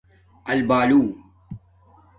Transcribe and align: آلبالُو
آلبالُو 0.45 1.13